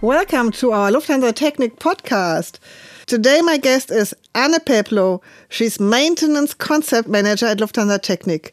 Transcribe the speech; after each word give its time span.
Welcome 0.00 0.52
to 0.52 0.70
our 0.70 0.92
Lufthansa 0.92 1.32
Technik 1.32 1.80
podcast. 1.80 2.60
Today, 3.06 3.40
my 3.42 3.56
guest 3.56 3.90
is 3.90 4.14
Anne 4.32 4.54
Peplow. 4.60 5.20
She's 5.48 5.80
maintenance 5.80 6.54
concept 6.54 7.08
manager 7.08 7.46
at 7.46 7.58
Lufthansa 7.58 7.98
Technik. 7.98 8.52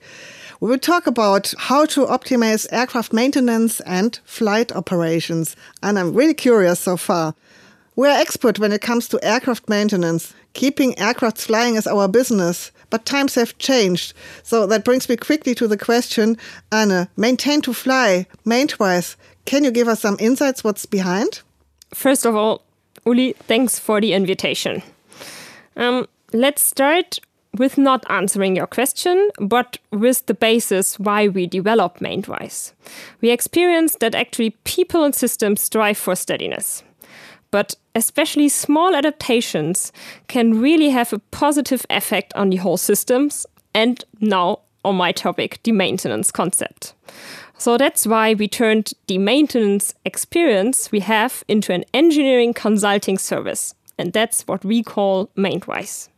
We 0.59 0.71
will 0.71 0.79
talk 0.79 1.05
about 1.05 1.53
how 1.59 1.85
to 1.85 2.07
optimize 2.07 2.65
aircraft 2.71 3.13
maintenance 3.13 3.79
and 3.81 4.19
flight 4.25 4.71
operations. 4.71 5.55
And 5.83 5.99
I'm 5.99 6.15
really 6.15 6.33
curious 6.33 6.79
so 6.79 6.97
far. 6.97 7.35
We're 7.95 8.07
expert 8.07 8.57
when 8.57 8.71
it 8.71 8.81
comes 8.81 9.07
to 9.09 9.23
aircraft 9.23 9.69
maintenance. 9.69 10.33
Keeping 10.53 10.97
aircraft 10.97 11.37
flying 11.37 11.75
is 11.75 11.85
our 11.85 12.07
business, 12.07 12.71
but 12.89 13.05
times 13.05 13.35
have 13.35 13.55
changed. 13.59 14.15
So 14.41 14.65
that 14.65 14.83
brings 14.83 15.07
me 15.07 15.15
quickly 15.15 15.53
to 15.55 15.67
the 15.67 15.77
question, 15.77 16.37
Anne, 16.71 17.07
maintain 17.15 17.61
to 17.61 17.73
fly, 17.73 18.25
maint-wise, 18.45 19.15
can 19.45 19.63
you 19.63 19.71
give 19.71 19.87
us 19.87 20.01
some 20.01 20.17
insights 20.19 20.63
what's 20.63 20.85
behind? 20.85 21.41
First 21.93 22.25
of 22.25 22.35
all, 22.35 22.63
Uli, 23.05 23.33
thanks 23.33 23.79
for 23.79 24.01
the 24.01 24.13
invitation. 24.13 24.81
Um, 25.75 26.07
let's 26.33 26.63
start 26.63 27.19
with 27.57 27.77
not 27.77 28.03
answering 28.09 28.55
your 28.55 28.67
question, 28.67 29.29
but 29.39 29.77
with 29.91 30.25
the 30.25 30.33
basis 30.33 30.99
why 30.99 31.27
we 31.27 31.47
develop 31.47 32.01
maint-wise. 32.01 32.73
We 33.21 33.29
experience 33.29 33.95
that 34.01 34.15
actually 34.15 34.51
people 34.63 35.03
and 35.03 35.15
systems 35.15 35.61
strive 35.61 35.97
for 35.97 36.15
steadiness. 36.15 36.83
But 37.51 37.75
especially 37.93 38.49
small 38.49 38.95
adaptations 38.95 39.93
can 40.27 40.59
really 40.59 40.89
have 40.89 41.13
a 41.13 41.19
positive 41.31 41.85
effect 41.89 42.33
on 42.35 42.49
the 42.49 42.57
whole 42.57 42.77
systems 42.77 43.45
and 43.73 44.03
now 44.19 44.59
on 44.83 44.95
my 44.95 45.11
topic, 45.11 45.59
the 45.63 45.71
maintenance 45.71 46.31
concept. 46.31 46.93
So 47.57 47.77
that's 47.77 48.05
why 48.05 48.33
we 48.33 48.47
turned 48.47 48.93
the 49.07 49.17
maintenance 49.17 49.93
experience 50.03 50.91
we 50.91 50.99
have 50.99 51.43
into 51.47 51.73
an 51.73 51.85
engineering 51.93 52.53
consulting 52.53 53.17
service. 53.17 53.73
And 53.97 54.11
that's 54.11 54.43
what 54.43 54.65
we 54.65 54.83
call 54.83 55.29
maint-wise. 55.35 56.09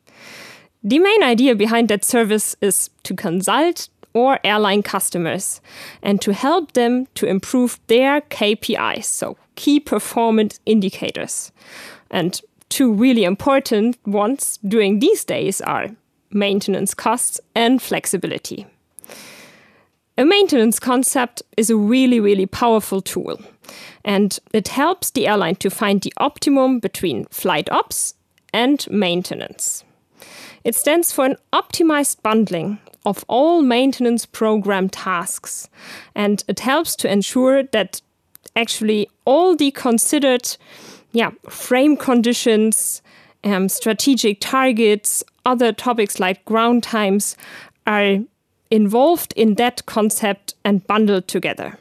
The 0.83 0.99
main 0.99 1.23
idea 1.23 1.55
behind 1.55 1.89
that 1.89 2.03
service 2.03 2.55
is 2.61 2.89
to 3.03 3.15
consult 3.15 3.89
or 4.13 4.39
airline 4.43 4.81
customers 4.81 5.61
and 6.01 6.19
to 6.21 6.33
help 6.33 6.73
them 6.73 7.07
to 7.15 7.27
improve 7.27 7.79
their 7.87 8.21
KPIs, 8.21 9.05
so 9.05 9.37
key 9.55 9.79
performance 9.79 10.59
indicators. 10.65 11.51
And 12.09 12.41
two 12.69 12.91
really 12.91 13.25
important 13.25 13.97
ones 14.07 14.59
during 14.67 14.99
these 14.99 15.23
days 15.23 15.61
are 15.61 15.89
maintenance 16.31 16.93
costs 16.93 17.39
and 17.53 17.81
flexibility. 17.81 18.65
A 20.19 20.25
maintenance 20.25 20.79
concept 20.79 21.43
is 21.57 21.69
a 21.69 21.77
really, 21.77 22.19
really 22.19 22.47
powerful 22.47 23.01
tool, 23.01 23.39
and 24.03 24.39
it 24.51 24.69
helps 24.69 25.11
the 25.11 25.27
airline 25.27 25.57
to 25.57 25.69
find 25.69 26.01
the 26.01 26.13
optimum 26.17 26.79
between 26.79 27.25
flight 27.25 27.69
ops 27.71 28.15
and 28.51 28.83
maintenance. 28.89 29.83
It 30.63 30.73
stands 30.73 31.11
for 31.11 31.25
an 31.25 31.35
optimized 31.53 32.23
bundling 32.23 32.79
of 33.05 33.23
all 33.27 33.61
maintenance 33.61 34.25
program 34.25 34.89
tasks, 34.89 35.69
and 36.15 36.43
it 36.47 36.61
helps 36.61 36.95
to 36.95 37.11
ensure 37.11 37.63
that 37.63 38.01
actually 38.55 39.07
all 39.23 39.55
the 39.55 39.69
considered 39.69 40.57
yeah, 41.11 41.29
frame 41.47 41.95
conditions, 41.95 43.03
um, 43.43 43.69
strategic 43.69 44.39
targets, 44.39 45.23
other 45.45 45.71
topics 45.71 46.19
like 46.19 46.43
ground 46.45 46.81
times 46.81 47.37
are 47.85 48.17
involved 48.71 49.33
in 49.35 49.55
that 49.55 49.85
concept 49.85 50.55
and 50.63 50.85
bundled 50.87 51.27
together. 51.27 51.77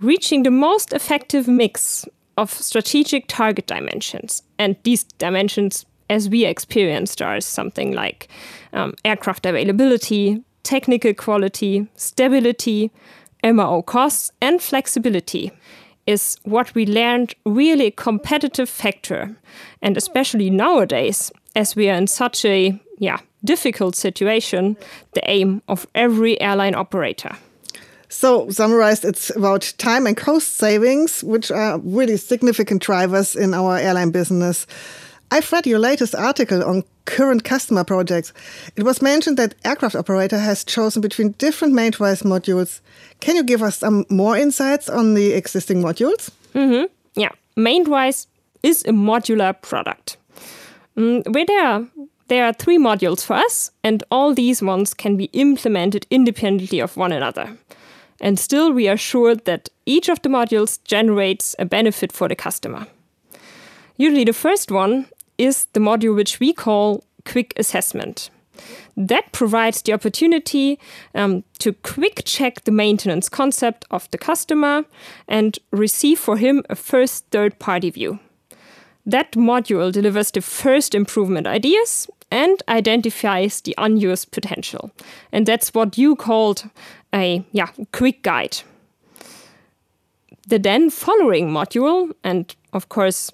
Reaching 0.00 0.42
the 0.42 0.50
most 0.50 0.92
effective 0.92 1.48
mix 1.48 2.06
of 2.36 2.50
strategic 2.50 3.24
target 3.28 3.66
dimensions, 3.66 4.42
and 4.58 4.76
these 4.82 5.04
dimensions, 5.04 5.86
as 6.10 6.28
we 6.28 6.44
experienced, 6.44 7.22
are 7.22 7.40
something 7.40 7.92
like 7.92 8.28
um, 8.72 8.94
aircraft 9.04 9.46
availability, 9.46 10.42
technical 10.62 11.14
quality, 11.14 11.88
stability, 11.94 12.90
MRO 13.42 13.84
costs, 13.84 14.32
and 14.42 14.60
flexibility 14.60 15.52
is 16.06 16.36
what 16.44 16.74
we 16.74 16.86
learned 16.86 17.34
really 17.44 17.86
a 17.86 17.90
competitive 17.90 18.68
factor. 18.68 19.36
And 19.82 19.96
especially 19.96 20.50
nowadays, 20.50 21.32
as 21.54 21.74
we 21.74 21.88
are 21.88 21.96
in 21.96 22.06
such 22.06 22.44
a 22.44 22.80
yeah, 22.98 23.18
difficult 23.46 23.96
situation 23.96 24.76
the 25.12 25.22
aim 25.30 25.62
of 25.66 25.86
every 25.94 26.40
airline 26.40 26.74
operator. 26.74 27.36
So, 28.08 28.48
summarized, 28.50 29.04
it's 29.04 29.34
about 29.36 29.74
time 29.78 30.06
and 30.06 30.16
cost 30.16 30.56
savings, 30.56 31.24
which 31.24 31.50
are 31.50 31.78
really 31.78 32.16
significant 32.16 32.82
drivers 32.82 33.34
in 33.34 33.52
our 33.54 33.78
airline 33.78 34.10
business. 34.10 34.66
I've 35.30 35.52
read 35.52 35.66
your 35.66 35.80
latest 35.80 36.14
article 36.14 36.62
on 36.62 36.84
current 37.04 37.42
customer 37.42 37.84
projects. 37.84 38.32
It 38.76 38.84
was 38.84 39.02
mentioned 39.02 39.36
that 39.38 39.54
aircraft 39.64 39.96
operator 39.96 40.38
has 40.38 40.64
chosen 40.64 41.02
between 41.02 41.34
different 41.38 41.74
maint-wise 41.74 42.22
modules. 42.22 42.80
Can 43.20 43.36
you 43.36 43.42
give 43.42 43.62
us 43.62 43.78
some 43.78 44.04
more 44.08 44.36
insights 44.36 44.88
on 44.88 45.14
the 45.14 45.32
existing 45.32 45.82
modules? 45.82 46.30
Mm 46.54 46.70
-hmm. 46.70 46.88
Yeah, 47.14 47.32
maint-wise 47.54 48.26
is 48.62 48.84
a 48.86 48.92
modular 48.92 49.54
product. 49.60 50.18
Mm, 50.96 51.22
where 51.32 51.44
there 51.44 51.86
there 52.28 52.44
are 52.44 52.52
three 52.52 52.78
modules 52.78 53.24
for 53.24 53.34
us, 53.34 53.70
and 53.84 54.02
all 54.10 54.34
these 54.34 54.62
ones 54.62 54.94
can 54.94 55.16
be 55.16 55.30
implemented 55.32 56.06
independently 56.10 56.80
of 56.80 56.96
one 56.96 57.12
another. 57.12 57.56
And 58.20 58.38
still, 58.38 58.72
we 58.72 58.88
are 58.88 58.96
sure 58.96 59.34
that 59.34 59.68
each 59.84 60.08
of 60.08 60.22
the 60.22 60.28
modules 60.28 60.82
generates 60.84 61.54
a 61.58 61.64
benefit 61.64 62.12
for 62.12 62.28
the 62.28 62.34
customer. 62.34 62.86
Usually, 63.96 64.24
the 64.24 64.32
first 64.32 64.70
one 64.70 65.06
is 65.38 65.66
the 65.72 65.80
module 65.80 66.14
which 66.14 66.40
we 66.40 66.52
call 66.52 67.04
Quick 67.24 67.52
Assessment. 67.56 68.30
That 68.96 69.32
provides 69.32 69.82
the 69.82 69.92
opportunity 69.92 70.78
um, 71.14 71.44
to 71.58 71.74
quick 71.74 72.22
check 72.24 72.64
the 72.64 72.72
maintenance 72.72 73.28
concept 73.28 73.84
of 73.90 74.10
the 74.10 74.18
customer 74.18 74.84
and 75.28 75.58
receive 75.70 76.18
for 76.18 76.38
him 76.38 76.62
a 76.70 76.74
first 76.74 77.26
third 77.30 77.58
party 77.58 77.90
view. 77.90 78.18
That 79.04 79.32
module 79.32 79.92
delivers 79.92 80.30
the 80.30 80.40
first 80.40 80.94
improvement 80.94 81.46
ideas 81.46 82.08
and 82.30 82.62
identifies 82.68 83.60
the 83.60 83.74
unused 83.78 84.32
potential. 84.32 84.90
And 85.32 85.46
that's 85.46 85.72
what 85.72 85.96
you 85.96 86.16
called 86.16 86.68
a 87.14 87.44
yeah, 87.52 87.68
quick 87.92 88.22
guide. 88.22 88.58
The 90.48 90.58
then 90.58 90.90
following 90.90 91.50
module, 91.50 92.12
and 92.22 92.54
of 92.72 92.88
course, 92.88 93.32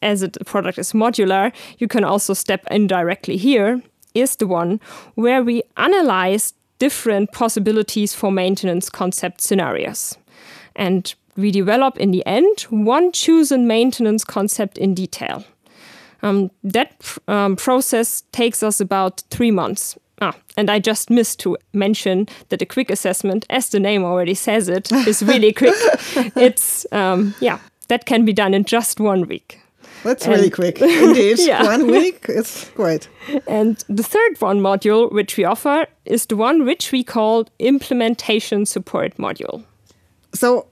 as 0.00 0.20
the 0.20 0.44
product 0.44 0.78
is 0.78 0.92
modular, 0.92 1.52
you 1.78 1.88
can 1.88 2.04
also 2.04 2.34
step 2.34 2.66
in 2.70 2.86
directly 2.86 3.36
here, 3.36 3.82
is 4.14 4.36
the 4.36 4.46
one 4.46 4.80
where 5.14 5.42
we 5.42 5.62
analyze 5.76 6.54
different 6.78 7.32
possibilities 7.32 8.14
for 8.14 8.32
maintenance 8.32 8.90
concept 8.90 9.40
scenarios. 9.40 10.18
And 10.74 11.14
we 11.36 11.50
develop 11.50 11.96
in 11.98 12.10
the 12.10 12.26
end 12.26 12.62
one 12.70 13.12
chosen 13.12 13.66
maintenance 13.66 14.24
concept 14.24 14.78
in 14.78 14.94
detail. 14.94 15.44
Um, 16.22 16.50
that 16.62 17.18
um, 17.26 17.56
process 17.56 18.22
takes 18.32 18.62
us 18.62 18.80
about 18.80 19.22
three 19.30 19.50
months. 19.50 19.98
Ah, 20.20 20.36
and 20.56 20.70
I 20.70 20.78
just 20.78 21.10
missed 21.10 21.40
to 21.40 21.56
mention 21.72 22.28
that 22.50 22.62
a 22.62 22.66
quick 22.66 22.90
assessment, 22.90 23.44
as 23.50 23.70
the 23.70 23.80
name 23.80 24.04
already 24.04 24.34
says 24.34 24.68
it, 24.68 24.92
is 25.06 25.22
really 25.22 25.52
quick. 25.52 25.74
It's, 26.36 26.86
um, 26.92 27.34
yeah, 27.40 27.58
that 27.88 28.06
can 28.06 28.24
be 28.24 28.32
done 28.32 28.54
in 28.54 28.64
just 28.64 29.00
one 29.00 29.26
week. 29.26 29.58
That's 30.04 30.24
and 30.24 30.34
really 30.34 30.50
quick. 30.50 30.80
Indeed. 30.80 31.38
yeah. 31.40 31.64
One 31.64 31.86
week 31.86 32.26
is 32.28 32.70
great. 32.74 33.08
And 33.46 33.76
the 33.88 34.02
third 34.02 34.40
one 34.40 34.60
module 34.60 35.12
which 35.12 35.36
we 35.36 35.44
offer 35.44 35.86
is 36.04 36.26
the 36.26 36.36
one 36.36 36.64
which 36.64 36.92
we 36.92 37.04
call 37.04 37.46
implementation 37.58 38.66
support 38.66 39.16
module. 39.16 39.64
So 40.34 40.66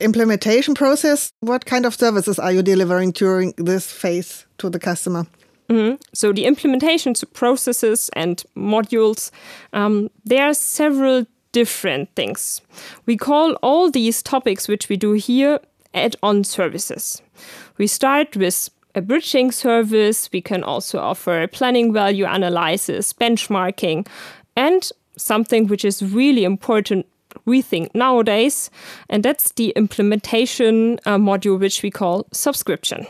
implementation 0.00 0.74
process, 0.74 1.32
what 1.40 1.64
kind 1.64 1.86
of 1.86 1.94
services 1.94 2.38
are 2.38 2.52
you 2.52 2.62
delivering 2.62 3.12
during 3.12 3.54
this 3.56 3.92
phase 3.92 4.46
to 4.58 4.70
the 4.70 4.78
customer? 4.78 5.26
Mm 5.68 5.76
-hmm. 5.76 5.98
So 6.12 6.32
the 6.32 6.44
implementation 6.44 7.14
processes 7.32 8.10
and 8.16 8.44
modules, 8.54 9.30
um, 9.72 10.08
there 10.28 10.42
are 10.42 10.54
several 10.54 11.24
different 11.52 12.08
things. 12.14 12.62
We 13.06 13.16
call 13.16 13.56
all 13.62 13.90
these 13.90 14.22
topics 14.22 14.68
which 14.68 14.88
we 14.88 14.96
do 14.96 15.12
here 15.12 15.58
add-on 15.94 16.44
services. 16.44 17.22
We 17.78 17.86
start 17.86 18.36
with 18.36 18.70
a 18.94 19.00
bridging 19.00 19.52
service. 19.52 20.28
We 20.32 20.40
can 20.40 20.64
also 20.64 20.98
offer 20.98 21.46
planning 21.48 21.92
value 21.92 22.26
analysis, 22.26 23.12
benchmarking, 23.12 24.06
and 24.56 24.90
something 25.16 25.68
which 25.68 25.84
is 25.84 26.02
really 26.02 26.44
important 26.44 27.06
we 27.50 27.60
think 27.60 27.94
nowadays, 27.94 28.70
and 29.10 29.22
that's 29.22 29.52
the 29.52 29.70
implementation 29.76 30.98
uh, 31.04 31.18
module, 31.18 31.58
which 31.58 31.82
we 31.82 31.90
call 31.90 32.26
subscription. 32.32 33.06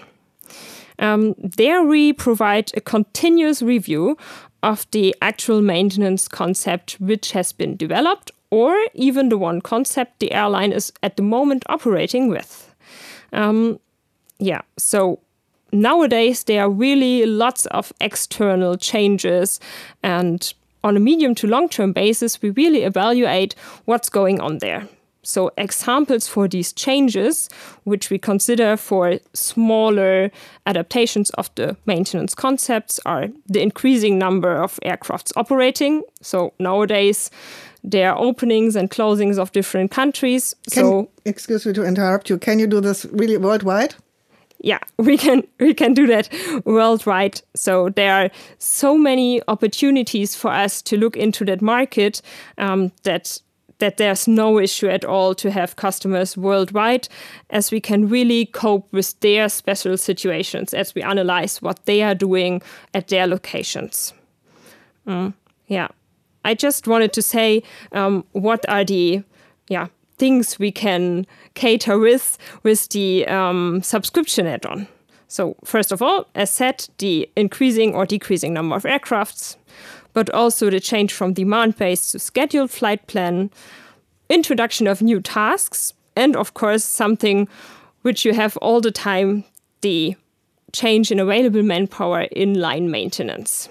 Um, 0.99 1.35
there 1.39 1.83
we 1.83 2.13
provide 2.13 2.73
a 2.77 2.81
continuous 2.81 3.63
review 3.63 4.17
of 4.63 4.87
the 4.91 5.15
actual 5.23 5.63
maintenance 5.63 6.29
concept 6.29 7.01
which 7.01 7.33
has 7.33 7.53
been 7.53 7.77
developed 7.77 8.31
or 8.51 8.77
even 8.95 9.29
the 9.29 9.39
one 9.39 9.61
concept 9.61 10.19
the 10.19 10.33
airline 10.33 10.73
is 10.73 10.93
at 11.03 11.17
the 11.17 11.23
moment 11.23 11.65
operating 11.69 12.29
with. 12.29 12.75
Um, 13.33 13.79
yeah, 14.39 14.63
so 14.77 15.21
nowadays 15.73 16.45
there 16.45 16.63
are 16.63 16.71
really 16.71 17.27
lots 17.27 17.67
of 17.67 17.93
external 18.01 18.77
changes 18.77 19.61
and 20.03 20.53
on 20.83 20.97
a 20.97 21.01
medium 21.01 21.35
to 21.37 21.47
long 21.47 21.69
term 21.69 21.93
basis 21.93 22.41
we 22.43 22.51
really 22.51 22.83
evaluate 22.83 23.55
what's 23.85 24.09
going 24.09 24.41
on 24.41 24.59
there. 24.59 24.89
So 25.23 25.51
examples 25.59 26.27
for 26.27 26.49
these 26.49 26.73
changes 26.73 27.49
which 27.85 28.11
we 28.11 28.19
consider 28.19 28.77
for 28.77 29.19
smaller 29.35 30.31
adaptations 30.67 31.31
of 31.31 31.51
the 31.57 31.77
maintenance 31.85 32.35
concepts 32.35 32.99
are 33.05 33.29
the 33.47 33.61
increasing 33.61 34.19
number 34.19 34.57
of 34.57 34.79
aircrafts 34.85 35.33
operating. 35.37 36.03
So 36.23 36.55
nowadays 36.59 37.31
there 37.85 38.13
are 38.13 38.19
openings 38.19 38.77
and 38.77 38.91
closings 38.91 39.39
of 39.39 39.53
different 39.53 39.91
countries. 39.91 40.55
Can, 40.71 40.85
so 40.85 41.11
excuse 41.25 41.67
me 41.67 41.73
to 41.75 41.85
interrupt 41.85 42.31
you. 42.31 42.39
Can 42.39 42.59
you 42.59 42.67
do 42.67 42.81
this 42.81 43.05
really 43.07 43.37
worldwide 43.37 43.95
yeah 44.61 44.79
we 44.99 45.17
can 45.17 45.43
we 45.59 45.75
can 45.75 45.95
do 45.95 46.07
that 46.07 46.29
worldwide. 46.65 47.41
So 47.55 47.89
there 47.91 48.15
are 48.15 48.31
so 48.59 48.97
many 48.97 49.41
opportunities 49.49 50.35
for 50.35 50.51
us 50.51 50.83
to 50.83 50.97
look 50.97 51.17
into 51.17 51.45
that 51.47 51.63
market 51.63 52.23
um, 52.59 52.93
that 53.03 53.41
that 53.81 53.97
there's 53.97 54.29
no 54.29 54.59
issue 54.59 54.89
at 54.89 55.05
all 55.05 55.35
to 55.35 55.51
have 55.51 55.77
customers 55.77 56.37
worldwide 56.37 57.09
as 57.49 57.73
we 57.73 57.81
can 57.81 58.09
really 58.09 58.47
cope 58.47 58.93
with 58.93 59.19
their 59.21 59.49
special 59.49 59.97
situations 59.97 60.73
as 60.75 60.95
we 60.95 61.03
analyze 61.03 61.61
what 61.61 61.85
they 61.87 62.03
are 62.03 62.15
doing 62.15 62.63
at 62.95 63.09
their 63.09 63.27
locations. 63.27 64.13
Mm, 65.07 65.35
yeah. 65.67 65.89
I 66.45 66.55
just 66.55 66.87
wanted 66.87 67.13
to 67.15 67.23
say 67.23 67.63
um, 67.93 68.25
what 68.33 68.67
are 68.69 68.85
the 68.85 69.23
yeah 69.69 69.89
things 70.21 70.59
we 70.59 70.71
can 70.71 71.27
cater 71.55 71.99
with 71.99 72.39
with 72.63 72.89
the 72.91 73.27
um, 73.27 73.83
subscription 73.83 74.47
add-on. 74.47 74.87
So 75.29 75.57
first 75.65 75.93
of 75.93 76.03
all, 76.03 76.27
as 76.35 76.51
said, 76.51 76.89
the 76.99 77.29
increasing 77.37 77.95
or 77.95 78.05
decreasing 78.05 78.53
number 78.53 78.77
of 78.77 78.83
aircrafts, 78.83 79.57
but 80.13 80.29
also 80.31 80.71
the 80.71 80.81
change 80.81 81.13
from 81.13 81.33
demand-based 81.33 82.13
to 82.13 82.19
scheduled 82.19 82.71
flight 82.71 83.07
plan, 83.07 83.51
introduction 84.29 84.87
of 84.87 85.01
new 85.01 85.21
tasks, 85.21 85.95
and 86.15 86.37
of 86.37 86.53
course 86.53 86.85
something 86.85 87.49
which 88.03 88.25
you 88.25 88.35
have 88.35 88.57
all 88.59 88.81
the 88.81 88.91
time, 88.91 89.45
the 89.81 90.17
change 90.73 91.11
in 91.11 91.19
available 91.19 91.63
manpower 91.63 92.23
in 92.33 92.61
line 92.61 92.91
maintenance. 92.91 93.69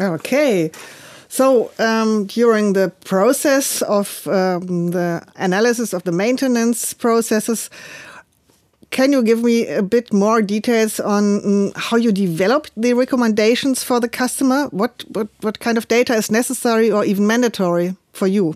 Okay. 0.00 0.70
So 1.36 1.70
um, 1.78 2.24
during 2.24 2.72
the 2.72 2.90
process 3.04 3.82
of 3.82 4.26
um, 4.26 4.92
the 4.92 5.22
analysis 5.36 5.92
of 5.92 6.02
the 6.04 6.10
maintenance 6.10 6.94
processes, 6.94 7.68
can 8.88 9.12
you 9.12 9.22
give 9.22 9.42
me 9.44 9.66
a 9.68 9.82
bit 9.82 10.14
more 10.14 10.40
details 10.40 10.98
on 10.98 11.44
um, 11.44 11.72
how 11.76 11.98
you 11.98 12.10
develop 12.10 12.68
the 12.74 12.94
recommendations 12.94 13.82
for 13.82 14.00
the 14.00 14.08
customer? 14.08 14.68
What, 14.70 15.04
what, 15.08 15.28
what 15.42 15.60
kind 15.60 15.76
of 15.76 15.88
data 15.88 16.14
is 16.14 16.30
necessary 16.30 16.90
or 16.90 17.04
even 17.04 17.26
mandatory 17.26 17.96
for 18.14 18.28
you? 18.28 18.54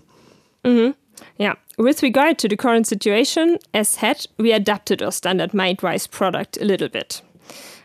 Mm 0.63 0.77
-hmm. 0.77 0.93
Yeah. 1.37 1.55
With 1.77 2.01
regard 2.03 2.37
to 2.37 2.47
the 2.47 2.55
current 2.55 2.87
situation, 2.87 3.57
as 3.73 3.89
said, 3.89 4.25
we 4.37 4.55
adapted 4.55 5.01
our 5.01 5.11
standard 5.11 5.51
Maintwise 5.53 6.09
product 6.09 6.57
a 6.61 6.65
little 6.65 6.89
bit. 6.89 7.21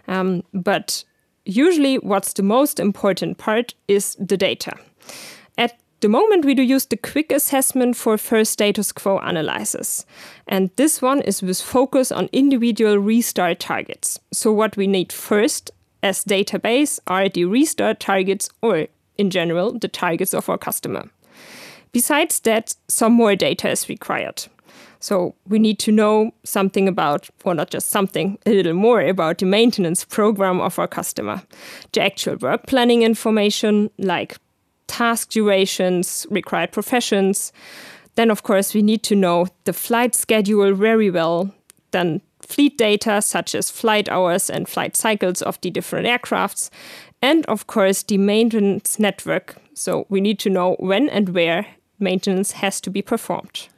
Um, 0.08 0.42
but 0.52 1.04
usually 1.46 1.99
what's 1.99 2.32
the 2.32 2.42
most 2.42 2.81
important 2.81 3.38
part 3.38 3.75
is 3.87 4.16
the 4.28 4.37
data. 4.37 4.72
At 5.58 5.78
the 6.00 6.08
moment, 6.08 6.44
we 6.44 6.54
do 6.54 6.62
use 6.62 6.86
the 6.86 6.96
quick 6.96 7.32
assessment 7.32 7.96
for 7.96 8.18
first 8.18 8.52
status 8.52 8.92
quo 8.92 9.18
analysis. 9.18 10.04
And 10.46 10.70
this 10.76 11.00
one 11.00 11.22
is 11.22 11.42
with 11.42 11.60
focus 11.60 12.12
on 12.12 12.28
individual 12.32 12.98
restart 12.98 13.60
targets. 13.60 14.20
So 14.32 14.52
what 14.52 14.76
we 14.76 14.86
need 14.86 15.12
first 15.12 15.70
as 16.02 16.24
database 16.24 17.00
are 17.06 17.28
the 17.28 17.46
restart 17.46 18.00
targets 18.00 18.48
or 18.62 18.88
in 19.16 19.30
general, 19.30 19.78
the 19.78 19.88
targets 19.88 20.34
of 20.34 20.48
our 20.48 20.58
customer. 20.58 21.08
Besides 21.92 22.40
that, 22.40 22.74
some 22.88 23.12
more 23.12 23.34
data 23.34 23.70
is 23.70 23.88
required. 23.88 24.44
So 25.00 25.34
we 25.48 25.58
need 25.58 25.78
to 25.80 25.92
know 25.92 26.32
something 26.44 26.88
about, 26.88 27.28
or 27.44 27.54
not 27.54 27.70
just 27.70 27.90
something, 27.90 28.38
a 28.44 28.50
little 28.50 28.74
more 28.74 29.00
about 29.00 29.38
the 29.38 29.46
maintenance 29.46 30.04
program 30.04 30.60
of 30.60 30.78
our 30.78 30.88
customer. 30.88 31.42
The 31.92 32.02
actual 32.02 32.36
work 32.36 32.66
planning 32.66 33.02
information, 33.02 33.90
like 33.98 34.36
task 34.86 35.30
durations, 35.30 36.26
required 36.30 36.72
professions. 36.72 37.52
Then, 38.14 38.30
of 38.30 38.42
course, 38.42 38.74
we 38.74 38.82
need 38.82 39.02
to 39.04 39.16
know 39.16 39.46
the 39.64 39.72
flight 39.72 40.14
schedule 40.14 40.74
very 40.74 41.10
well. 41.10 41.54
Then 41.90 42.20
fleet 42.40 42.78
data, 42.78 43.20
such 43.22 43.54
as 43.54 43.70
flight 43.70 44.08
hours 44.08 44.48
and 44.48 44.68
flight 44.68 44.96
cycles 44.96 45.42
of 45.42 45.60
the 45.60 45.70
different 45.70 46.06
aircrafts. 46.06 46.70
And, 47.20 47.44
of 47.46 47.66
course, 47.66 48.02
the 48.02 48.18
maintenance 48.18 48.98
network. 48.98 49.56
So 49.74 50.06
we 50.08 50.20
need 50.20 50.38
to 50.40 50.50
know 50.50 50.76
when 50.78 51.08
and 51.08 51.30
where 51.30 51.66
maintenance 51.98 52.52
has 52.52 52.80
to 52.82 52.90
be 52.90 53.02
performed. 53.02 53.68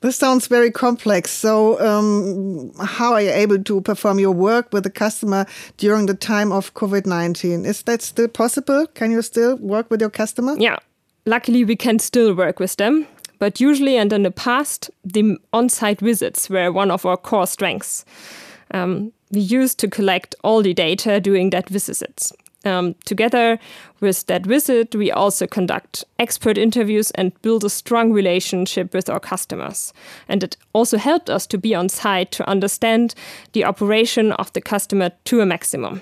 This 0.00 0.16
sounds 0.16 0.46
very 0.46 0.70
complex. 0.70 1.30
So, 1.32 1.80
um, 1.80 2.72
how 2.78 3.14
are 3.14 3.22
you 3.22 3.30
able 3.30 3.62
to 3.64 3.80
perform 3.80 4.20
your 4.20 4.30
work 4.30 4.72
with 4.72 4.84
the 4.84 4.90
customer 4.90 5.44
during 5.76 6.06
the 6.06 6.14
time 6.14 6.52
of 6.52 6.74
COVID 6.74 7.04
19? 7.04 7.64
Is 7.64 7.82
that 7.82 8.02
still 8.02 8.28
possible? 8.28 8.86
Can 8.94 9.10
you 9.10 9.22
still 9.22 9.56
work 9.56 9.90
with 9.90 10.00
your 10.00 10.10
customer? 10.10 10.54
Yeah, 10.58 10.76
luckily, 11.26 11.64
we 11.64 11.74
can 11.74 11.98
still 11.98 12.34
work 12.34 12.60
with 12.60 12.76
them. 12.76 13.06
But 13.40 13.60
usually, 13.60 13.96
and 13.96 14.12
in 14.12 14.22
the 14.22 14.30
past, 14.30 14.90
the 15.04 15.36
on 15.52 15.68
site 15.68 16.00
visits 16.00 16.48
were 16.50 16.72
one 16.72 16.90
of 16.90 17.04
our 17.04 17.16
core 17.16 17.46
strengths. 17.46 18.04
Um, 18.72 19.12
we 19.30 19.40
used 19.40 19.78
to 19.80 19.88
collect 19.88 20.34
all 20.42 20.62
the 20.62 20.74
data 20.74 21.20
during 21.20 21.50
that 21.50 21.68
visits. 21.68 22.32
Um, 22.64 22.96
together 23.04 23.58
with 24.00 24.26
that 24.26 24.44
visit, 24.44 24.94
we 24.94 25.12
also 25.12 25.46
conduct 25.46 26.04
expert 26.18 26.58
interviews 26.58 27.12
and 27.12 27.40
build 27.40 27.64
a 27.64 27.70
strong 27.70 28.12
relationship 28.12 28.92
with 28.92 29.08
our 29.08 29.20
customers. 29.20 29.92
And 30.28 30.42
it 30.42 30.56
also 30.72 30.98
helped 30.98 31.30
us 31.30 31.46
to 31.46 31.58
be 31.58 31.74
on 31.74 31.88
site 31.88 32.32
to 32.32 32.48
understand 32.48 33.14
the 33.52 33.64
operation 33.64 34.32
of 34.32 34.52
the 34.52 34.60
customer 34.60 35.12
to 35.24 35.40
a 35.40 35.46
maximum. 35.46 36.00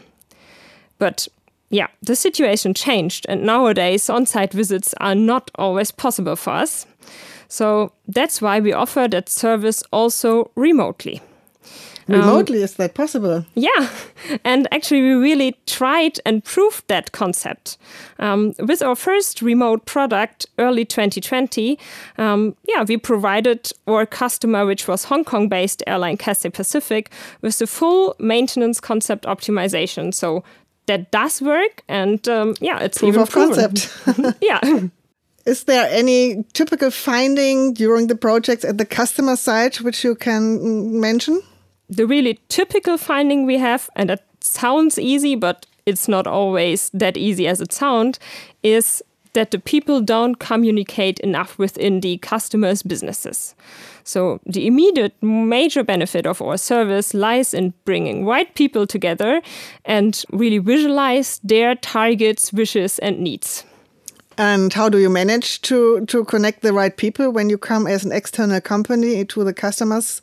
But 0.99 1.29
yeah, 1.69 1.88
the 2.00 2.17
situation 2.17 2.75
changed, 2.75 3.26
and 3.29 3.44
nowadays 3.44 4.09
on 4.09 4.25
site 4.25 4.52
visits 4.52 4.94
are 5.00 5.14
not 5.14 5.50
always 5.56 5.91
possible 5.91 6.37
for 6.37 6.50
us. 6.50 6.87
So 7.49 7.93
that's 8.09 8.40
why 8.40 8.61
we 8.61 8.73
offer 8.73 9.09
that 9.09 9.28
service 9.28 9.83
also 9.92 10.50
remotely. 10.54 11.21
Remotely, 12.09 12.59
um, 12.59 12.65
is 12.65 12.75
that 12.75 12.95
possible? 12.95 13.45
Yeah. 13.55 13.89
And 14.45 14.67
actually, 14.73 15.03
we 15.03 15.13
really 15.15 15.57
tried 15.67 16.19
and 16.25 16.43
proved 16.43 16.89
that 16.89 17.13
concept. 17.13 17.79
Um, 18.19 18.55
with 18.59 18.83
our 18.83 18.97
first 18.97 19.43
remote 19.43 19.87
product, 19.87 20.47
early 20.59 20.85
2020, 20.85 21.79
um, 22.19 22.57
yeah, 22.67 22.85
we 22.85 22.97
provided 22.97 23.71
our 23.87 24.07
customer, 24.07 24.67
which 24.67 24.89
was 24.89 25.05
Hong 25.05 25.25
Kong 25.25 25.49
based 25.49 25.83
airline 25.87 26.17
Cathay 26.17 26.51
Pacific, 26.51 27.11
with 27.43 27.59
the 27.59 27.67
full 27.67 28.17
maintenance 28.19 28.81
concept 28.81 29.25
optimization. 29.25 30.13
So 30.13 30.43
that 30.87 31.11
does 31.11 31.43
work. 31.43 31.83
And 31.89 32.27
um, 32.29 32.55
yeah, 32.61 32.81
it's 32.81 32.99
proof 32.99 33.09
even 33.09 33.23
of 33.23 33.31
proven. 33.31 33.55
concept. 33.55 34.39
yeah. 34.41 34.61
Is 35.47 35.65
there 35.65 35.89
any 35.93 36.45
typical 36.55 36.91
finding 36.91 37.73
during 37.73 38.09
the 38.09 38.17
projects 38.17 38.65
at 38.65 38.79
the 38.79 38.85
customer 38.85 39.37
side 39.37 39.77
which 39.77 40.03
you 40.03 40.17
can 40.17 41.01
mention? 41.01 41.41
The 41.88 42.07
really 42.07 42.38
typical 42.49 42.99
finding 42.99 43.47
we 43.47 43.59
have, 43.59 43.88
and 43.97 44.11
that 44.11 44.25
sounds 44.40 44.99
easy, 44.99 45.35
but 45.35 45.66
it's 45.85 46.09
not 46.09 46.26
always 46.26 46.90
that 46.90 47.16
easy 47.16 47.47
as 47.47 47.61
it 47.61 47.73
sounds, 47.73 48.19
is 48.62 49.02
that 49.35 49.50
the 49.50 49.59
people 49.59 50.00
don't 50.00 50.37
communicate 50.37 51.21
enough 51.21 51.59
within 51.59 52.00
the 52.00 52.16
customers' 52.19 52.83
businesses. 52.83 53.55
So, 54.02 54.40
the 54.47 54.66
immediate 54.66 55.14
major 55.23 55.85
benefit 55.85 56.26
of 56.26 56.40
our 56.40 56.57
service 56.57 57.12
lies 57.12 57.52
in 57.52 57.75
bringing 57.85 58.25
right 58.25 58.52
people 58.55 58.87
together 58.87 59.43
and 59.85 60.25
really 60.33 60.59
visualize 60.59 61.40
their 61.45 61.75
targets, 61.75 62.52
wishes, 62.52 62.99
and 63.00 63.21
needs. 63.21 63.64
And 64.38 64.73
how 64.73 64.88
do 64.88 64.99
you 64.99 65.11
manage 65.11 65.61
to, 65.62 66.05
to 66.07 66.25
connect 66.25 66.62
the 66.62 66.73
right 66.73 66.97
people 66.97 67.31
when 67.31 67.50
you 67.50 67.59
come 67.59 67.87
as 67.87 68.05
an 68.05 68.12
external 68.12 68.61
company 68.61 69.25
to 69.25 69.45
the 69.45 69.55
customers 69.55 70.23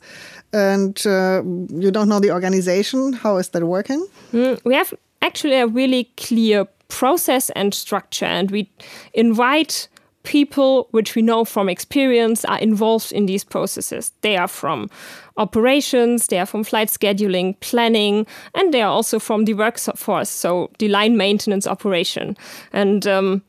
and 0.54 1.04
uh, 1.06 1.42
you 1.68 1.90
don't 1.90 2.08
know 2.08 2.20
the 2.20 2.30
organization. 2.30 3.12
How 3.12 3.38
is 3.38 3.48
that 3.48 3.64
working? 3.64 4.06
Mm, 4.32 4.60
we 4.64 4.74
have 4.74 4.94
actually 5.20 5.56
a 5.56 5.66
really 5.66 6.04
clear 6.16 6.66
process 6.88 7.50
and 7.50 7.74
structure, 7.74 8.24
and 8.26 8.50
we 8.50 8.70
invite 9.12 9.88
people 10.22 10.88
which 10.92 11.14
we 11.14 11.22
know 11.22 11.44
from 11.44 11.68
experience 11.68 12.44
are 12.46 12.58
involved 12.58 13.12
in 13.12 13.26
these 13.26 13.44
processes. 13.44 14.12
They 14.22 14.36
are 14.36 14.48
from 14.48 14.88
operations, 15.36 16.28
they 16.28 16.38
are 16.38 16.46
from 16.46 16.64
flight 16.64 16.88
scheduling, 16.88 17.58
planning, 17.60 18.26
and 18.54 18.72
they 18.72 18.80
are 18.80 18.90
also 18.90 19.18
from 19.18 19.44
the 19.44 19.54
workforce, 19.54 20.30
so 20.30 20.70
the 20.78 20.88
line 20.88 21.16
maintenance 21.16 21.66
operation. 21.66 22.36
And 22.72 23.06
um, 23.06 23.42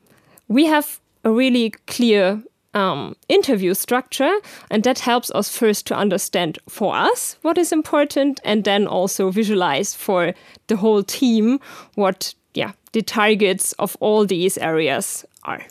we 0.47 0.65
have 0.65 0.99
a 1.23 1.31
really 1.31 1.69
clear 1.87 2.41
um, 2.75 3.15
interview 3.29 3.73
structure, 3.73 4.39
and 4.69 4.83
that 4.83 4.99
helps 4.99 5.31
us 5.31 5.49
first 5.49 5.87
to 5.87 5.95
understand 5.95 6.59
for 6.69 6.95
us 6.95 7.37
what 7.41 7.57
is 7.57 7.71
important, 7.71 8.39
and 8.43 8.63
then 8.63 8.85
also 8.85 9.31
visualize 9.31 9.95
for 9.95 10.33
the 10.67 10.75
whole 10.75 11.03
team 11.03 11.59
what 11.95 12.35
yeah 12.53 12.73
the 12.91 13.01
targets 13.01 13.73
of 13.73 13.97
all 13.99 14.25
these 14.25 14.57
areas 14.57 15.25
are. 15.43 15.65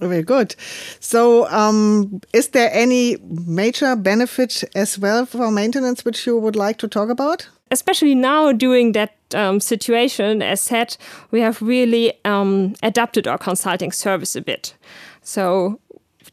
Very 0.00 0.22
good. 0.22 0.54
So, 0.98 1.46
um, 1.50 2.22
is 2.32 2.48
there 2.48 2.70
any 2.72 3.18
major 3.46 3.94
benefit 3.96 4.64
as 4.74 4.98
well 4.98 5.26
for 5.26 5.50
maintenance 5.50 6.04
which 6.04 6.26
you 6.26 6.38
would 6.38 6.56
like 6.56 6.78
to 6.78 6.88
talk 6.88 7.10
about? 7.10 7.46
Especially 7.70 8.14
now, 8.14 8.50
during 8.50 8.92
that 8.92 9.14
um, 9.34 9.60
situation, 9.60 10.42
as 10.42 10.60
said, 10.60 10.96
we 11.30 11.40
have 11.40 11.60
really 11.60 12.14
um, 12.24 12.74
adapted 12.82 13.28
our 13.28 13.38
consulting 13.38 13.92
service 13.92 14.34
a 14.34 14.40
bit. 14.40 14.74
So, 15.22 15.78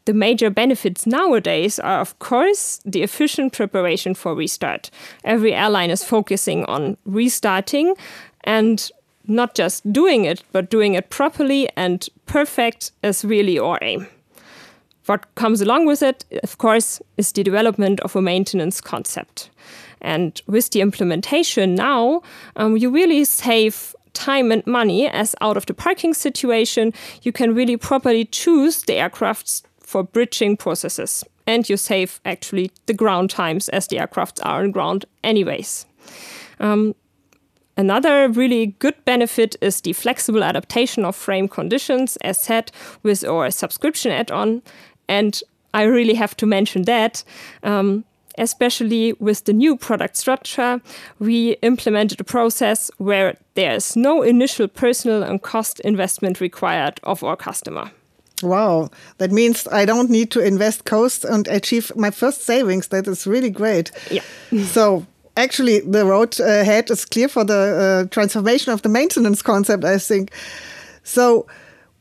the 0.08 0.14
major 0.14 0.48
benefits 0.48 1.06
nowadays 1.06 1.78
are, 1.78 2.00
of 2.00 2.18
course, 2.18 2.80
the 2.86 3.02
efficient 3.02 3.52
preparation 3.52 4.14
for 4.14 4.34
restart. 4.34 4.90
Every 5.22 5.52
airline 5.52 5.90
is 5.90 6.02
focusing 6.02 6.64
on 6.64 6.96
restarting 7.04 7.94
and 8.44 8.90
not 9.26 9.54
just 9.54 9.92
doing 9.92 10.24
it, 10.24 10.42
but 10.50 10.70
doing 10.70 10.94
it 10.94 11.10
properly 11.10 11.68
and 11.76 12.08
perfect 12.24 12.92
is 13.02 13.22
really 13.22 13.58
our 13.58 13.78
aim. 13.82 14.06
What 15.04 15.26
comes 15.34 15.60
along 15.60 15.84
with 15.84 16.02
it, 16.02 16.24
of 16.42 16.56
course, 16.56 17.02
is 17.18 17.30
the 17.32 17.44
development 17.44 18.00
of 18.00 18.16
a 18.16 18.22
maintenance 18.22 18.80
concept. 18.80 19.50
And 20.00 20.40
with 20.46 20.70
the 20.70 20.80
implementation 20.80 21.74
now, 21.74 22.22
um, 22.56 22.78
you 22.78 22.88
really 22.88 23.26
save 23.26 23.94
time 24.14 24.50
and 24.52 24.66
money 24.66 25.06
as 25.06 25.34
out 25.42 25.58
of 25.58 25.66
the 25.66 25.74
parking 25.74 26.14
situation, 26.14 26.94
you 27.20 27.30
can 27.30 27.54
really 27.54 27.76
properly 27.76 28.24
choose 28.24 28.84
the 28.84 28.94
aircrafts 28.94 29.64
for 29.88 30.02
bridging 30.02 30.54
processes. 30.54 31.24
And 31.46 31.66
you 31.66 31.78
save 31.78 32.20
actually 32.26 32.70
the 32.84 32.92
ground 32.92 33.30
times 33.30 33.70
as 33.70 33.86
the 33.86 33.96
aircrafts 33.96 34.38
are 34.44 34.60
on 34.60 34.70
ground 34.70 35.06
anyways. 35.24 35.86
Um, 36.60 36.94
Another 37.78 38.28
really 38.28 38.74
good 38.80 38.96
benefit 39.04 39.54
is 39.60 39.80
the 39.80 39.92
flexible 39.92 40.42
adaptation 40.42 41.04
of 41.04 41.14
frame 41.14 41.46
conditions, 41.46 42.16
as 42.22 42.40
said 42.40 42.72
with 43.04 43.24
our 43.24 43.52
subscription 43.52 44.10
add 44.10 44.32
on. 44.32 44.62
And 45.08 45.40
I 45.72 45.84
really 45.84 46.14
have 46.14 46.36
to 46.38 46.46
mention 46.46 46.82
that. 46.82 47.22
Um, 47.62 48.04
especially 48.36 49.12
with 49.20 49.44
the 49.44 49.52
new 49.52 49.76
product 49.76 50.16
structure, 50.16 50.80
we 51.20 51.52
implemented 51.62 52.20
a 52.20 52.24
process 52.24 52.90
where 52.98 53.36
there 53.54 53.74
is 53.76 53.96
no 53.96 54.22
initial 54.22 54.66
personal 54.66 55.22
and 55.22 55.40
cost 55.42 55.78
investment 55.80 56.40
required 56.40 56.98
of 57.04 57.22
our 57.22 57.36
customer. 57.36 57.92
Wow, 58.42 58.90
that 59.18 59.30
means 59.32 59.66
I 59.68 59.84
don't 59.84 60.10
need 60.10 60.30
to 60.32 60.40
invest 60.40 60.84
cost 60.84 61.24
and 61.24 61.48
achieve 61.48 61.92
my 61.96 62.10
first 62.10 62.42
savings. 62.42 62.88
That 62.88 63.06
is 63.06 63.26
really 63.26 63.50
great. 63.50 63.90
Yeah. 64.10 64.22
so 64.64 65.06
actually 65.38 65.80
the 65.80 66.04
road 66.04 66.38
ahead 66.40 66.90
is 66.90 67.04
clear 67.04 67.28
for 67.28 67.44
the 67.44 68.04
uh, 68.04 68.08
transformation 68.10 68.72
of 68.72 68.82
the 68.82 68.88
maintenance 68.88 69.40
concept, 69.40 69.84
I 69.84 69.98
think. 69.98 70.32
So, 71.04 71.46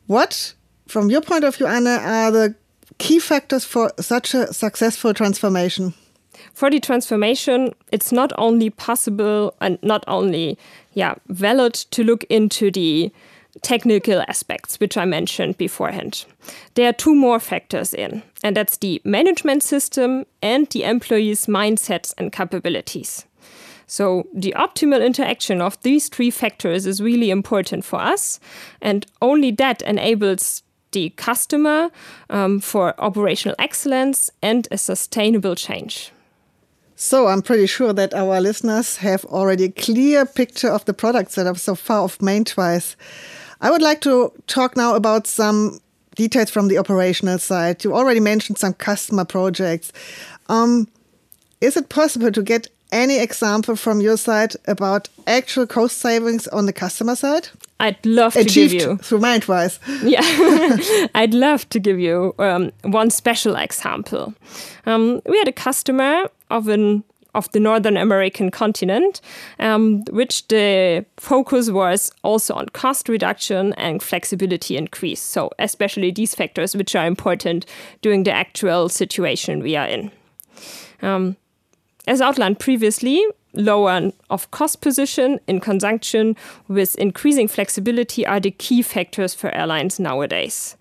what, 0.07 0.53
from 0.87 1.09
your 1.09 1.21
point 1.21 1.43
of 1.43 1.55
view, 1.55 1.67
Anna, 1.67 1.99
are 2.03 2.31
the 2.31 2.55
key 2.97 3.19
factors 3.19 3.63
for 3.63 3.91
such 3.99 4.33
a 4.33 4.51
successful 4.53 5.13
transformation? 5.13 5.93
For 6.53 6.69
the 6.69 6.79
transformation, 6.79 7.73
it's 7.91 8.11
not 8.11 8.33
only 8.37 8.69
possible 8.69 9.55
and 9.61 9.79
not 9.81 10.03
only 10.07 10.57
yeah 10.93 11.15
valid 11.27 11.73
to 11.91 12.03
look 12.03 12.23
into 12.25 12.71
the 12.71 13.11
technical 13.61 14.21
aspects, 14.27 14.79
which 14.79 14.97
I 14.97 15.05
mentioned 15.05 15.57
beforehand. 15.57 16.25
There 16.75 16.89
are 16.89 16.93
two 16.93 17.15
more 17.15 17.39
factors 17.39 17.93
in, 17.93 18.23
and 18.43 18.55
that's 18.55 18.77
the 18.77 19.01
management 19.03 19.63
system 19.63 20.25
and 20.41 20.67
the 20.69 20.83
employees' 20.83 21.45
mindsets 21.45 22.13
and 22.17 22.31
capabilities. 22.31 23.25
So, 23.89 24.27
the 24.33 24.53
optimal 24.57 25.05
interaction 25.05 25.61
of 25.61 25.81
these 25.81 26.09
three 26.09 26.29
factors 26.29 26.85
is 26.85 27.01
really 27.01 27.29
important 27.29 27.85
for 27.85 28.01
us, 28.01 28.39
and 28.81 29.05
only 29.21 29.51
that 29.51 29.81
enables 29.83 30.63
the 30.91 31.09
customer 31.11 31.89
um, 32.29 32.59
for 32.59 32.99
operational 32.99 33.55
excellence 33.59 34.29
and 34.41 34.67
a 34.71 34.77
sustainable 34.77 35.55
change. 35.55 36.11
So 36.99 37.27
I'm 37.27 37.43
pretty 37.43 37.67
sure 37.67 37.93
that 37.93 38.15
our 38.15 38.41
listeners 38.41 38.97
have 38.97 39.23
already 39.25 39.65
a 39.65 39.71
clear 39.71 40.25
picture 40.25 40.69
of 40.69 40.83
the 40.85 40.95
products 40.95 41.35
that 41.35 41.45
are 41.45 41.53
so 41.53 41.75
far 41.75 42.01
of 42.01 42.17
Maintwise. 42.17 42.95
I 43.61 43.71
would 43.71 43.81
like 43.81 44.01
to 44.01 44.31
talk 44.47 44.75
now 44.77 44.95
about 44.95 45.27
some 45.27 45.79
details 46.15 46.49
from 46.49 46.67
the 46.67 46.77
operational 46.77 47.39
side. 47.39 47.83
You 47.83 47.95
already 47.95 48.19
mentioned 48.19 48.57
some 48.57 48.73
customer 48.73 49.25
projects. 49.25 49.91
Um, 50.49 50.87
is 51.61 51.77
it 51.77 51.89
possible 51.89 52.31
to 52.31 52.41
get 52.41 52.67
any 52.91 53.19
example 53.19 53.75
from 53.75 54.01
your 54.01 54.17
side 54.17 54.55
about 54.65 55.09
actual 55.25 55.67
cost 55.67 55.97
savings 55.97 56.47
on 56.47 56.65
the 56.65 56.73
customer 56.73 57.15
side? 57.15 57.49
I'd 57.79 58.03
love 58.05 58.33
to 58.33 58.39
Achieved 58.39 58.71
give 58.73 58.81
you 58.81 58.97
through 58.97 59.19
Maintwise. 59.19 59.79
Yeah, 60.03 61.07
I'd 61.15 61.33
love 61.33 61.69
to 61.69 61.79
give 61.79 61.99
you 61.99 62.33
um, 62.39 62.71
one 62.83 63.09
special 63.09 63.55
example. 63.55 64.33
Um, 64.85 65.21
we 65.25 65.37
had 65.37 65.47
a 65.47 65.51
customer 65.51 66.29
of 66.49 66.67
an 66.67 67.03
of 67.35 67.51
the 67.51 67.59
Northern 67.59 67.97
American 67.97 68.51
continent, 68.51 69.21
um, 69.59 70.03
which 70.05 70.47
the 70.47 71.05
focus 71.17 71.69
was 71.69 72.11
also 72.23 72.53
on 72.55 72.67
cost 72.69 73.09
reduction 73.09 73.73
and 73.73 74.01
flexibility 74.01 74.77
increase. 74.77 75.21
So, 75.21 75.51
especially 75.59 76.11
these 76.11 76.35
factors, 76.35 76.75
which 76.75 76.95
are 76.95 77.07
important 77.07 77.65
during 78.01 78.23
the 78.23 78.31
actual 78.31 78.89
situation 78.89 79.61
we 79.61 79.75
are 79.75 79.87
in. 79.87 80.11
Um, 81.01 81.37
as 82.07 82.21
outlined 82.21 82.59
previously, 82.59 83.23
lower 83.53 84.11
of 84.29 84.49
cost 84.51 84.81
position 84.81 85.39
in 85.47 85.59
conjunction 85.59 86.35
with 86.67 86.95
increasing 86.95 87.47
flexibility 87.47 88.25
are 88.25 88.39
the 88.39 88.51
key 88.51 88.81
factors 88.81 89.33
for 89.33 89.53
airlines 89.53 89.99
nowadays. 89.99 90.77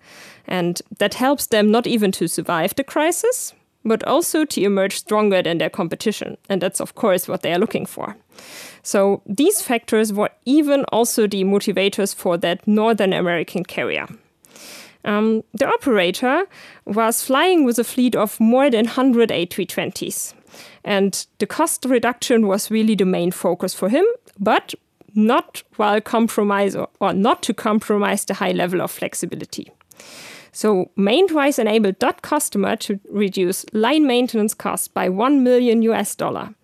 And 0.47 0.81
that 0.99 1.15
helps 1.15 1.47
them 1.47 1.71
not 1.71 1.85
even 1.85 2.11
to 2.13 2.27
survive 2.27 2.75
the 2.75 2.83
crisis, 2.83 3.53
but 3.87 4.03
also 4.03 4.45
to 4.45 4.61
emerge 4.61 4.97
stronger 4.97 5.41
than 5.41 5.57
their 5.57 5.69
competition. 5.69 6.37
And 6.49 6.61
that's, 6.61 6.81
of 6.81 6.95
course, 6.95 7.27
what 7.27 7.41
they 7.41 7.53
are 7.53 7.59
looking 7.59 7.85
for. 7.85 8.15
So 8.83 9.21
these 9.25 9.61
factors 9.61 10.13
were 10.13 10.29
even 10.45 10.83
also 10.85 11.27
the 11.27 11.43
motivators 11.43 12.13
for 12.13 12.37
that 12.37 12.67
Northern 12.67 13.13
American 13.13 13.63
carrier. 13.63 14.07
Um, 15.05 15.43
the 15.53 15.67
operator 15.67 16.45
was 16.85 17.23
flying 17.23 17.63
with 17.63 17.79
a 17.79 17.83
fleet 17.83 18.15
of 18.15 18.39
more 18.39 18.69
than 18.69 18.85
100 18.85 19.29
A320s. 19.29 20.33
And 20.83 21.25
the 21.39 21.45
cost 21.45 21.85
reduction 21.85 22.47
was 22.47 22.71
really 22.71 22.95
the 22.95 23.05
main 23.05 23.31
focus 23.31 23.73
for 23.73 23.89
him, 23.89 24.05
but 24.39 24.73
not 25.15 25.63
while 25.77 26.01
compromise 26.01 26.75
or, 26.75 26.89
or 26.99 27.13
not 27.13 27.41
to 27.43 27.53
compromise 27.53 28.25
the 28.25 28.35
high 28.35 28.51
level 28.51 28.81
of 28.81 28.91
flexibility. 28.91 29.71
So 30.57 30.89
Maintwise 30.97 31.59
enabled 31.59 31.99
that 31.99 32.23
customer 32.23 32.75
to 32.77 32.99
reduce 33.11 33.63
line 33.73 34.07
maintenance 34.07 34.55
costs 34.55 34.87
by 34.87 35.07
1 35.07 35.43
million 35.43 35.83
US 35.83 36.15
dollar. 36.15 36.55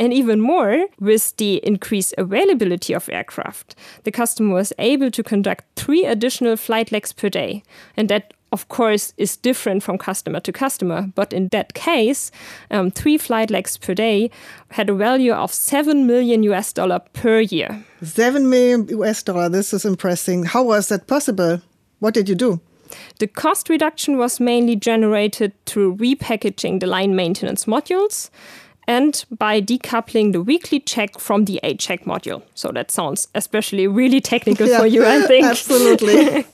And 0.00 0.14
even 0.14 0.40
more, 0.40 0.86
with 0.98 1.36
the 1.36 1.60
increased 1.62 2.14
availability 2.16 2.94
of 2.94 3.10
aircraft, 3.10 3.74
the 4.04 4.10
customer 4.10 4.54
was 4.54 4.72
able 4.78 5.10
to 5.10 5.22
conduct 5.22 5.66
three 5.76 6.06
additional 6.06 6.56
flight 6.56 6.90
legs 6.90 7.12
per 7.12 7.28
day. 7.28 7.62
And 7.98 8.08
that, 8.08 8.32
of 8.50 8.68
course, 8.68 9.12
is 9.18 9.36
different 9.36 9.82
from 9.82 9.98
customer 9.98 10.40
to 10.40 10.50
customer. 10.50 11.12
But 11.14 11.34
in 11.34 11.48
that 11.48 11.74
case, 11.74 12.30
um, 12.70 12.90
three 12.90 13.18
flight 13.18 13.50
legs 13.50 13.76
per 13.76 13.92
day 13.92 14.30
had 14.70 14.88
a 14.88 14.94
value 14.94 15.34
of 15.34 15.52
7 15.52 16.06
million 16.06 16.42
US 16.44 16.72
dollar 16.72 17.00
per 17.12 17.40
year. 17.40 17.84
7 18.02 18.48
million 18.48 18.88
US 18.88 19.22
dollar. 19.22 19.50
This 19.50 19.74
is 19.74 19.84
impressive. 19.84 20.46
How 20.46 20.62
was 20.62 20.88
that 20.88 21.06
possible? 21.06 21.60
What 21.98 22.14
did 22.14 22.30
you 22.30 22.36
do? 22.36 22.62
The 23.18 23.26
cost 23.26 23.68
reduction 23.68 24.18
was 24.18 24.40
mainly 24.40 24.76
generated 24.76 25.52
through 25.66 25.96
repackaging 25.96 26.80
the 26.80 26.86
line 26.86 27.14
maintenance 27.14 27.64
modules 27.64 28.30
and 28.86 29.24
by 29.30 29.60
decoupling 29.60 30.32
the 30.32 30.42
weekly 30.42 30.80
check 30.80 31.18
from 31.18 31.46
the 31.46 31.60
A 31.62 31.74
check 31.74 32.04
module. 32.04 32.42
So 32.54 32.70
that 32.72 32.90
sounds 32.90 33.28
especially 33.34 33.86
really 33.86 34.20
technical 34.20 34.68
yeah, 34.68 34.78
for 34.78 34.86
you, 34.86 35.04
I 35.06 35.22
think. 35.22 35.46
Absolutely. 35.46 36.46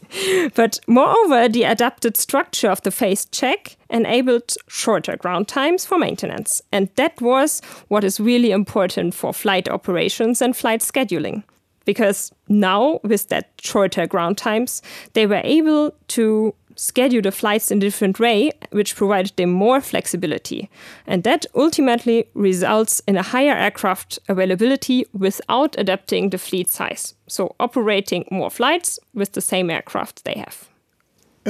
but 0.54 0.78
moreover, 0.86 1.48
the 1.48 1.64
adapted 1.64 2.16
structure 2.16 2.70
of 2.70 2.82
the 2.82 2.90
phase 2.90 3.26
check 3.26 3.76
enabled 3.88 4.54
shorter 4.68 5.16
ground 5.16 5.48
times 5.48 5.84
for 5.84 5.98
maintenance. 5.98 6.62
And 6.72 6.88
that 6.96 7.20
was 7.20 7.60
what 7.88 8.04
is 8.04 8.20
really 8.20 8.52
important 8.52 9.14
for 9.14 9.32
flight 9.32 9.68
operations 9.68 10.40
and 10.40 10.56
flight 10.56 10.80
scheduling 10.80 11.42
because 11.84 12.32
now 12.48 13.00
with 13.02 13.28
that 13.28 13.50
shorter 13.60 14.06
ground 14.06 14.38
times, 14.38 14.82
they 15.12 15.26
were 15.26 15.40
able 15.44 15.92
to 16.08 16.54
schedule 16.76 17.20
the 17.20 17.30
flights 17.30 17.70
in 17.70 17.78
a 17.78 17.80
different 17.80 18.18
way, 18.18 18.50
which 18.70 18.96
provided 18.96 19.36
them 19.36 19.50
more 19.50 19.80
flexibility. 19.82 20.70
And 21.06 21.24
that 21.24 21.44
ultimately 21.54 22.28
results 22.34 23.02
in 23.06 23.16
a 23.16 23.22
higher 23.22 23.52
aircraft 23.52 24.18
availability 24.28 25.04
without 25.12 25.78
adapting 25.78 26.30
the 26.30 26.38
fleet 26.38 26.70
size. 26.70 27.14
So 27.28 27.54
operating 27.60 28.24
more 28.30 28.50
flights 28.50 28.98
with 29.12 29.32
the 29.32 29.42
same 29.42 29.68
aircraft 29.68 30.24
they 30.24 30.34
have. 30.38 30.69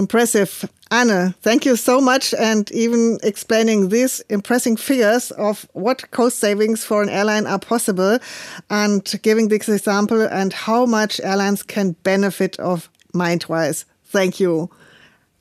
Impressive. 0.00 0.64
Anne, 0.90 1.34
thank 1.42 1.66
you 1.66 1.76
so 1.76 2.00
much 2.00 2.32
and 2.32 2.72
even 2.72 3.18
explaining 3.22 3.90
these 3.90 4.20
impressive 4.30 4.80
figures 4.80 5.30
of 5.32 5.68
what 5.74 6.10
cost 6.10 6.38
savings 6.38 6.82
for 6.82 7.02
an 7.02 7.10
airline 7.10 7.46
are 7.46 7.58
possible 7.58 8.18
and 8.70 9.20
giving 9.22 9.48
this 9.48 9.68
example 9.68 10.22
and 10.22 10.54
how 10.54 10.86
much 10.86 11.20
airlines 11.20 11.62
can 11.62 11.92
benefit 12.02 12.58
of 12.58 12.88
Maintwise. 13.12 13.84
Thank 14.06 14.40
you. 14.40 14.70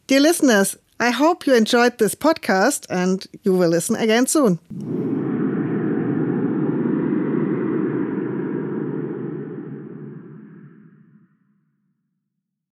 Dear 0.08 0.20
listeners, 0.20 0.76
I 1.00 1.12
hope 1.12 1.48
you 1.48 1.56
enjoyed 1.56 1.98
this 1.98 2.16
podcast 2.16 2.86
and 2.90 3.26
you 3.44 3.54
will 3.54 3.70
listen 3.70 3.96
again 3.96 4.28
soon. 4.28 5.19